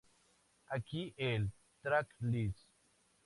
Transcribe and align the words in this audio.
Aquí 0.77 1.03
el 1.17 1.45
tracklist. 1.83 2.65